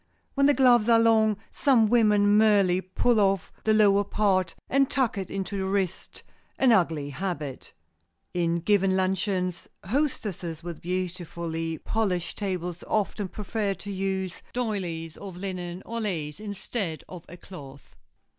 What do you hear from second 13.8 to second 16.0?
use doilies of linen or